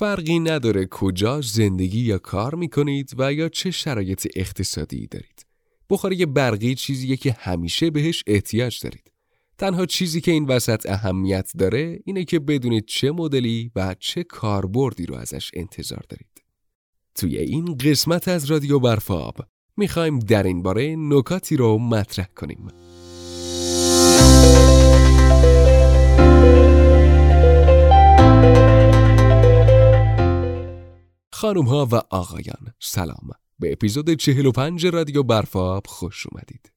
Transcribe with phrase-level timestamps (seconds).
[0.00, 5.46] فرقی نداره کجا زندگی یا کار می‌کنید و یا چه شرایط اقتصادی دارید.
[5.90, 9.12] بخاری برقی چیزیه که همیشه بهش احتیاج دارید.
[9.58, 15.06] تنها چیزی که این وسط اهمیت داره اینه که بدونید چه مدلی و چه کاربردی
[15.06, 16.42] رو ازش انتظار دارید.
[17.14, 19.36] توی این قسمت از رادیو برفاب
[19.76, 22.68] می‌خوایم در این باره نکاتی رو مطرح کنیم.
[31.40, 32.74] خانم ها و آقایان.
[32.80, 33.30] سلام.
[33.58, 36.72] به اپیزود 45 رادیو برفاب خوش اومدید.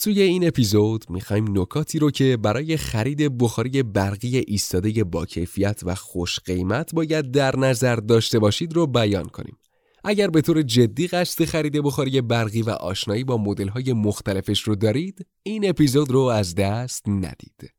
[0.00, 5.94] توی این اپیزود می‌خوایم نکاتی رو که برای خرید بخاری برقی ایستاده با کیفیت و
[5.94, 9.56] خوش قیمت باید در نظر داشته باشید رو بیان کنیم.
[10.04, 15.26] اگر به طور جدی قصد خرید بخاری برقی و آشنایی با مدل مختلفش رو دارید
[15.42, 17.77] این اپیزود رو از دست ندید.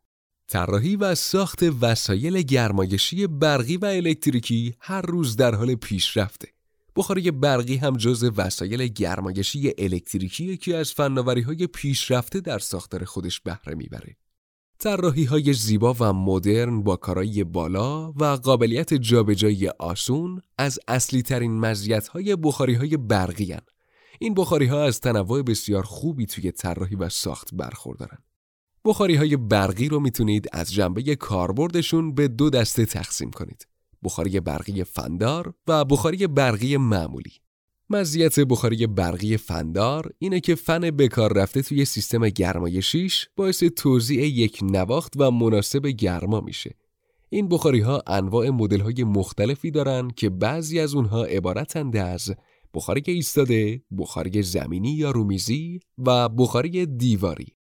[0.49, 6.47] طراحی و ساخت وسایل گرمایشی برقی و الکتریکی هر روز در حال پیشرفته.
[6.95, 13.39] بخاری برقی هم جز وسایل گرمایشی الکتریکی که از فناوری های پیشرفته در ساختار خودش
[13.39, 14.15] بهره می‌بره.
[14.79, 21.59] طراحی های زیبا و مدرن با کارایی بالا و قابلیت جابجایی آسون از اصلی ترین
[21.59, 23.61] مزیت های بخاری های برقی هن.
[24.19, 28.17] این بخاری ها از تنوع بسیار خوبی توی طراحی و ساخت برخوردارن.
[28.89, 33.67] بخاری های برقی رو می‌تونید از جنبه کاربردشون به دو دسته تقسیم کنید.
[34.03, 37.31] بخاری برقی فندار و بخاری برقی معمولی.
[37.89, 44.59] مزیت بخاری برقی فندار اینه که فن بکار رفته توی سیستم گرمایشیش باعث توزیع یک
[44.61, 46.75] نواخت و مناسب گرما میشه.
[47.29, 52.31] این بخاری ها انواع مدل های مختلفی دارن که بعضی از اونها عبارتند از
[52.73, 57.58] بخاری ایستاده، بخاری زمینی یا رومیزی و بخاری دیواری.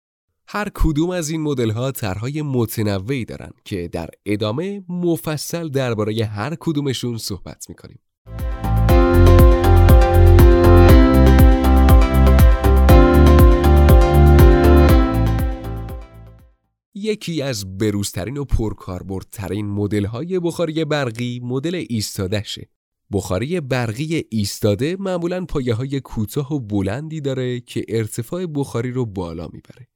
[0.49, 6.55] هر کدوم از این مدل ها طرحهای متنوعی دارن که در ادامه مفصل درباره هر
[6.59, 7.99] کدومشون صحبت می‌کنیم.
[16.95, 22.69] یکی از بروزترین و پرکاربردترین مدل های بخاری برقی مدل ایستادهشه.
[23.11, 29.47] بخاری برقی ایستاده معمولا پایه های کوتاه و بلندی داره که ارتفاع بخاری رو بالا
[29.53, 29.87] می‌بره.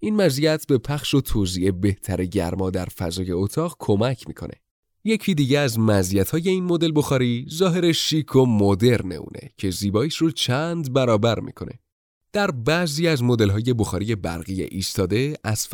[0.00, 4.54] این مزیت به پخش و توزیع بهتر گرما در فضای اتاق کمک می‌کنه.
[5.04, 5.78] یکی دیگه از
[6.32, 11.78] های این مدل بخاری ظاهر شیک و مدرن اونه که زیباییش رو چند برابر می‌کنه.
[12.32, 15.68] در بعضی از های بخاری برقی ایستاده از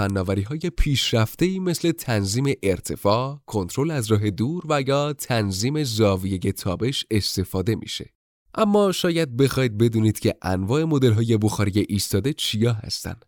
[0.46, 7.74] های پیشرفته مثل تنظیم ارتفاع، کنترل از راه دور و یا تنظیم زاویه تابش استفاده
[7.74, 8.10] میشه.
[8.54, 13.24] اما شاید بخواید بدونید که انواع های بخاری ایستاده چیا هستند.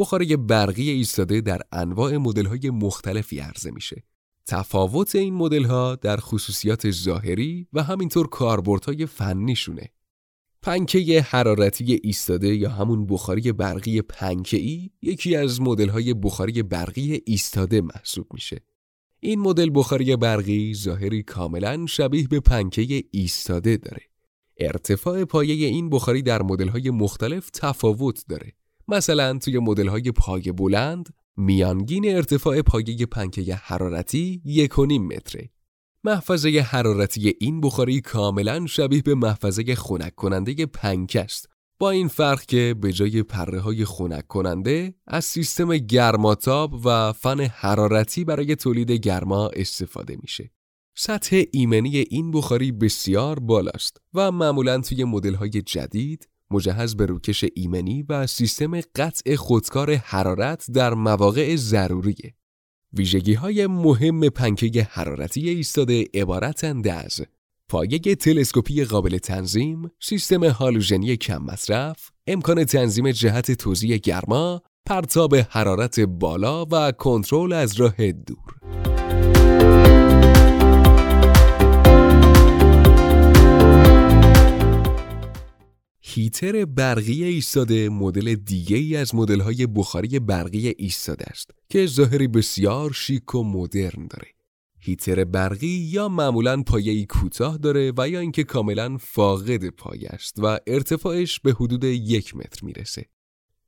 [0.00, 2.14] بخاری برقی ایستاده در انواع
[2.46, 4.02] های مختلفی عرضه میشه.
[4.46, 9.90] تفاوت این ها در خصوصیات ظاهری و همینطور کاربردهای فنیشونه.
[10.62, 14.02] پنکه حرارتی ایستاده یا همون بخاری برقی
[14.52, 15.60] ای یکی از
[15.90, 18.60] های بخاری برقی ایستاده محسوب میشه.
[19.20, 24.02] این مدل بخاری برقی ظاهری کاملا شبیه به پنکه ایستاده داره.
[24.56, 28.52] ارتفاع پایه این بخاری در های مختلف تفاوت داره.
[28.90, 35.50] مثلا توی مدل های پایه بلند میانگین ارتفاع پایه پنکه حرارتی یک متره.
[36.04, 42.40] محفظه حرارتی این بخاری کاملا شبیه به محفظه خنک کننده پنکه است با این فرق
[42.40, 48.90] که به جای پره های خنک کننده از سیستم گرماتاب و فن حرارتی برای تولید
[48.90, 50.50] گرما استفاده میشه.
[50.96, 57.44] سطح ایمنی این بخاری بسیار بالاست و معمولا توی مدل های جدید مجهز به روکش
[57.54, 62.34] ایمنی و سیستم قطع خودکار حرارت در مواقع ضروریه.
[62.92, 67.20] ویژگی های مهم پنکه حرارتی ایستاده عبارتند از
[67.68, 76.00] پایه تلسکوپی قابل تنظیم، سیستم هالوژنی کم مصرف، امکان تنظیم جهت توزیع گرما، پرتاب حرارت
[76.00, 78.89] بالا و کنترل از راه دور.
[86.14, 92.28] هیتر برقی ایستاده مدل دیگه ای از مدل های بخاری برقی ایستاده است که ظاهری
[92.28, 94.28] بسیار شیک و مدرن داره.
[94.78, 100.58] هیتر برقی یا معمولا پایه کوتاه داره و یا اینکه کاملا فاقد پایه است و
[100.66, 103.04] ارتفاعش به حدود یک متر می‌رسه.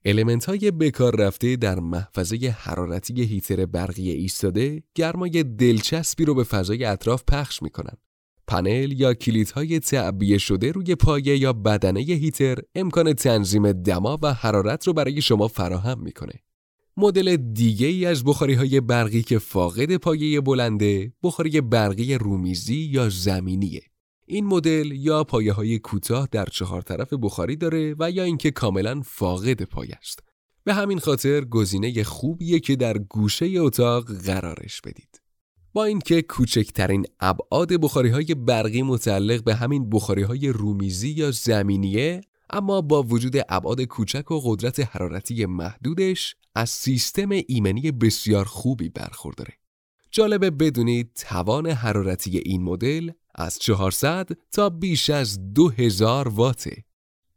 [0.05, 6.85] المنت های بکار رفته در محفظه حرارتی هیتر برقی ایستاده گرمای دلچسبی رو به فضای
[6.85, 7.97] اطراف پخش می‌کنن
[8.53, 14.87] پنل یا کلیدهای تعبیه شده روی پایه یا بدنه هیتر امکان تنظیم دما و حرارت
[14.87, 16.33] رو برای شما فراهم می‌کنه.
[16.97, 23.09] مدل دیگه ای از بخاری های برقی که فاقد پایه بلنده بخاری برقی رومیزی یا
[23.09, 23.83] زمینیه.
[24.27, 29.01] این مدل یا پایه های کوتاه در چهار طرف بخاری داره و یا اینکه کاملا
[29.05, 30.21] فاقد پایه است.
[30.65, 35.22] به همین خاطر گزینه خوبیه که در گوشه اتاق قرارش بدید.
[35.75, 42.21] با اینکه کوچکترین ابعاد بخاری های برقی متعلق به همین بخاری های رومیزی یا زمینیه
[42.51, 49.53] اما با وجود ابعاد کوچک و قدرت حرارتی محدودش از سیستم ایمنی بسیار خوبی برخورداره.
[50.11, 56.85] جالبه بدونید توان حرارتی این مدل از 400 تا بیش از 2000 واته.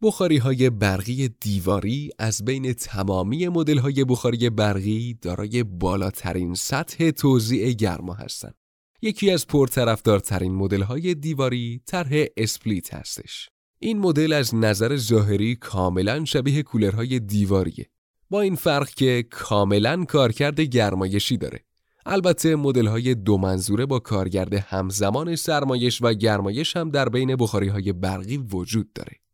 [0.02, 7.72] بخاری های برقی دیواری از بین تمامی مدل های بخاری برقی دارای بالاترین سطح توزیع
[7.72, 8.56] گرما هستند.
[9.02, 13.50] یکی از پرطرفدارترین مدل های دیواری طرح اسپلیت هستش.
[13.80, 17.86] این مدل از نظر ظاهری کاملا شبیه کولرهای دیواریه
[18.30, 21.60] با این فرق که کاملا کارکرد گرمایشی داره
[22.06, 27.68] البته مدل های دو منظوره با کارگرد همزمان سرمایش و گرمایش هم در بین بخاری
[27.68, 29.25] های برقی وجود داره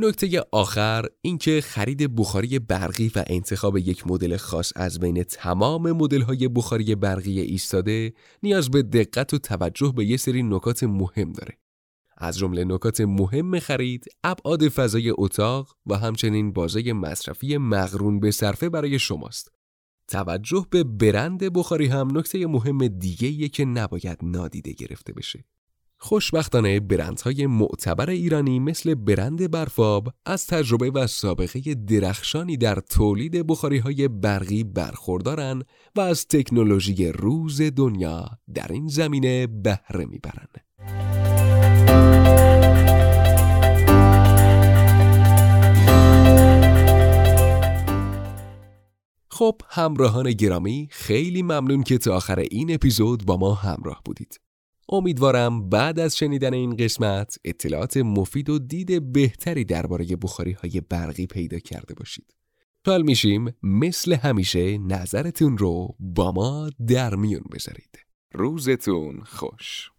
[0.00, 6.22] نکته آخر اینکه خرید بخاری برقی و انتخاب یک مدل خاص از بین تمام مدل
[6.22, 8.12] های بخاری برقی ایستاده
[8.42, 11.58] نیاز به دقت و توجه به یه سری نکات مهم داره.
[12.16, 18.68] از جمله نکات مهم خرید ابعاد فضای اتاق و همچنین بازه مصرفی مغرون به صرفه
[18.68, 19.52] برای شماست.
[20.08, 25.44] توجه به برند بخاری هم نکته مهم دیگه که نباید نادیده گرفته بشه.
[26.00, 33.78] خوشبختانه برندهای معتبر ایرانی مثل برند برفاب از تجربه و سابقه درخشانی در تولید بخاری
[33.78, 35.62] های برقی برخوردارن
[35.96, 40.58] و از تکنولوژی روز دنیا در این زمینه بهره می‌برند.
[49.30, 54.47] خب همراهان گرامی خیلی ممنون که تا آخر این اپیزود با ما همراه بودید.
[54.88, 61.26] امیدوارم بعد از شنیدن این قسمت اطلاعات مفید و دید بهتری درباره بخاری های برقی
[61.26, 62.34] پیدا کرده باشید.
[62.86, 67.98] حال میشیم مثل همیشه نظرتون رو با ما در میون بذارید.
[68.34, 69.90] روزتون خوش.